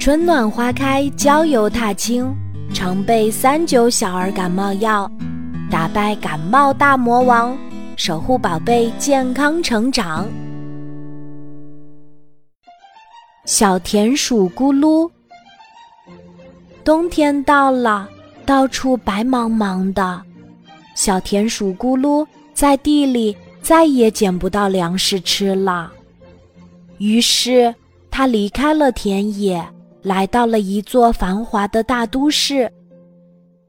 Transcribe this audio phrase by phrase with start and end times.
[0.00, 2.34] 春暖花开，郊游踏青，
[2.72, 5.06] 常备三九小儿感冒药，
[5.70, 7.54] 打败感冒大魔王，
[7.98, 10.26] 守护宝贝健康成长。
[13.44, 15.06] 小田鼠咕噜，
[16.82, 18.08] 冬天到了，
[18.46, 20.22] 到处白茫茫的，
[20.94, 25.92] 小田鼠咕噜在地里再也捡不到粮食吃了。
[26.96, 27.74] 于是，
[28.10, 29.62] 他离开了田野，
[30.02, 32.70] 来到了一座繁华的大都市，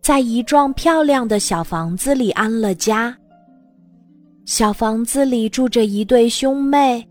[0.01, 3.15] 在一幢漂亮的小房子里安了家。
[4.45, 7.07] 小房子里住着一对兄妹。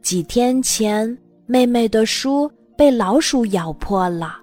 [0.00, 4.36] 几天前，妹妹的书被老鼠咬破了，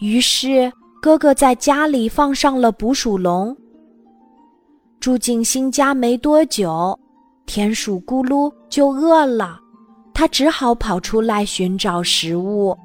[0.00, 3.56] 于是哥哥在家里放上了捕鼠笼。
[5.00, 6.96] 住进新家没多久，
[7.44, 9.58] 田鼠咕噜就饿了。
[10.14, 12.76] 他只好跑出来寻找食物。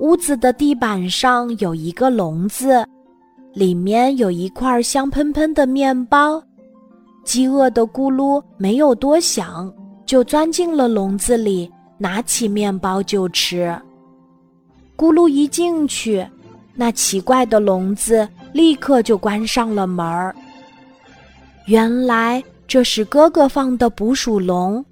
[0.00, 2.86] 屋子的地板上有一个笼子，
[3.52, 6.42] 里面有一块香喷喷的面包。
[7.22, 9.70] 饥饿的咕噜没有多想，
[10.06, 13.78] 就钻进了笼子里，拿起面包就吃。
[14.96, 16.26] 咕噜一进去，
[16.74, 20.34] 那奇怪的笼子立刻就关上了门儿。
[21.66, 24.82] 原来这是哥哥放的捕鼠笼。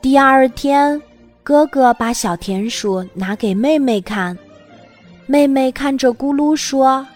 [0.00, 1.02] 第二天，
[1.46, 4.36] 哥哥把小田鼠拿给妹妹看，
[5.26, 7.06] 妹妹看着咕噜说：“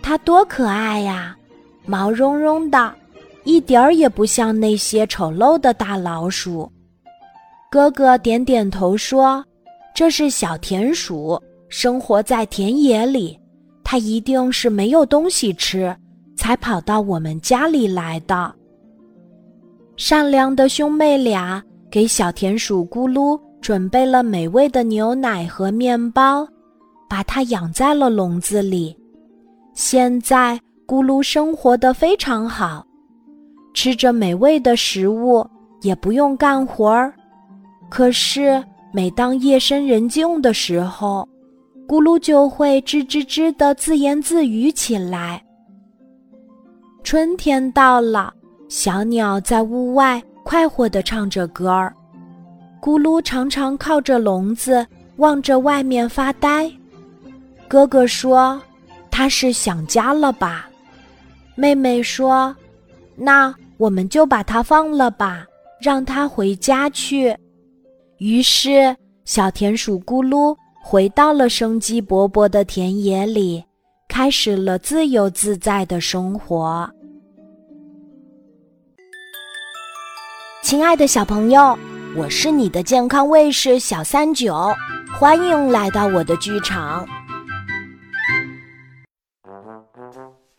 [0.00, 1.36] 它多可爱呀，
[1.84, 2.94] 毛茸茸的，
[3.42, 6.70] 一点儿也不像那些丑陋的大老鼠。”
[7.68, 9.44] 哥哥点点头说
[9.92, 11.36] ：“这是小田鼠，
[11.68, 13.36] 生活在田野里，
[13.82, 15.92] 它一定是没有东西吃，
[16.36, 18.54] 才跑到我们家里来的。”
[19.98, 21.60] 善良的兄妹俩。
[21.88, 26.46] 给小田鼠咕噜准备了美味的牛奶和面包，
[27.08, 28.96] 把它养在了笼子里。
[29.74, 32.86] 现在咕噜生活的非常好，
[33.74, 35.46] 吃着美味的食物，
[35.82, 37.12] 也不用干活儿。
[37.88, 38.62] 可是
[38.92, 41.28] 每当夜深人静的时候，
[41.88, 45.42] 咕噜就会吱吱吱地自言自语起来。
[47.02, 48.32] 春天到了，
[48.68, 50.22] 小鸟在屋外。
[50.44, 51.92] 快活地唱着歌儿，
[52.86, 54.86] 咕噜常常靠着笼子
[55.16, 56.70] 望着外面发呆。
[57.66, 58.62] 哥哥说
[59.10, 60.70] ：“他是想家了吧？”
[61.56, 62.54] 妹妹说
[63.18, 65.44] ：“那我们就把它放了吧，
[65.80, 67.36] 让它回家去。”
[68.18, 73.64] 于是，小田鼠咕噜回到了生机勃勃的田野里，
[74.06, 76.88] 开始了自由自在的生活。
[80.62, 81.76] 亲爱的小朋友，
[82.16, 84.72] 我是你的健康卫士小三九，
[85.18, 87.06] 欢迎来到我的剧场。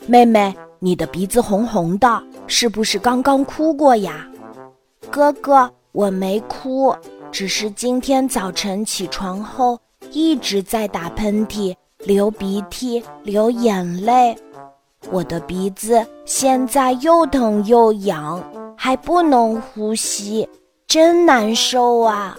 [0.06, 4.28] 妹妹，你的鼻子红红的，是不是刚刚哭过呀？
[5.09, 6.95] 哥哥，我没哭，
[7.31, 9.79] 只是今天早晨起床后
[10.12, 11.75] 一直在打喷嚏、
[12.06, 14.38] 流鼻涕、流眼泪，
[15.09, 18.44] 我的鼻子现在又疼又痒。
[18.79, 20.47] 还不能呼吸，
[20.88, 22.38] 真难受啊！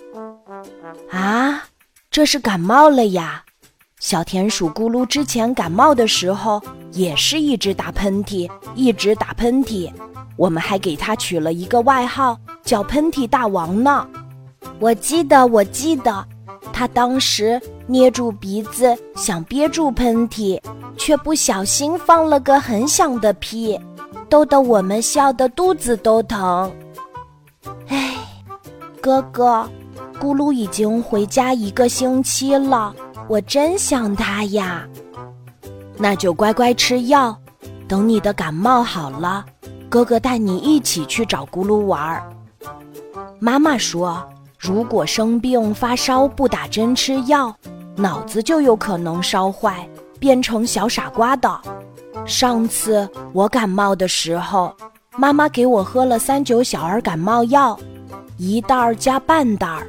[1.10, 1.64] 啊，
[2.10, 3.44] 这是感冒了呀！
[4.00, 6.58] 小田鼠咕噜之前感冒的时候
[6.92, 9.92] 也是一直打喷嚏，一直打喷嚏。
[10.36, 14.08] 我们还给它取了一个外号，叫“喷嚏大王”呢。
[14.80, 16.26] 我记得，我记得，
[16.72, 20.58] 它当时捏住鼻子想憋住喷嚏，
[20.96, 23.78] 却不小心放了个很响的屁。
[24.30, 26.72] 逗得我们笑得肚子都疼。
[29.00, 29.68] 哥哥，
[30.20, 32.94] 咕噜已经回家一个星期了，
[33.28, 34.86] 我真想他呀。
[35.96, 37.36] 那就乖乖吃药，
[37.86, 39.44] 等你的感冒好了，
[39.88, 42.22] 哥哥带你一起去找咕噜玩儿。
[43.38, 44.22] 妈妈说，
[44.58, 47.54] 如果生病发烧不打针吃药，
[47.96, 51.60] 脑子就有可能烧坏，变成小傻瓜的。
[52.26, 54.74] 上次我感冒的时候，
[55.16, 57.78] 妈妈给我喝了三九小儿感冒药，
[58.38, 59.86] 一袋儿加半袋儿。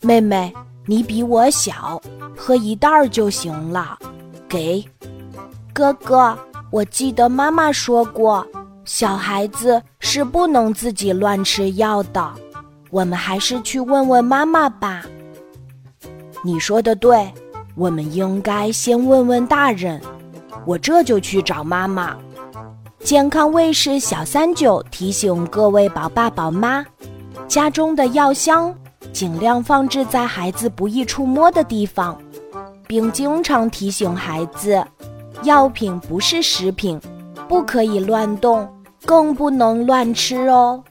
[0.00, 0.52] 妹妹，
[0.84, 2.02] 你比我小，
[2.36, 3.96] 喝一袋儿就行了。
[4.48, 4.84] 给，
[5.72, 6.36] 哥哥，
[6.70, 8.44] 我记得妈妈说过，
[8.84, 12.32] 小孩子是不能自己乱吃药的。
[12.90, 15.04] 我们还是去问问妈妈吧。
[16.42, 17.32] 你说的对，
[17.76, 20.00] 我们应该先问问大人。
[20.66, 22.16] 我这就去找妈妈。
[22.98, 26.84] 健康卫士小三九提醒各位宝爸宝妈：
[27.48, 28.74] 家中的药箱
[29.12, 32.18] 尽量放置在孩子不易触摸的地方，
[32.86, 34.82] 并经常提醒孩子，
[35.42, 37.00] 药品不是食品，
[37.48, 38.68] 不可以乱动，
[39.04, 40.82] 更不能乱吃哦。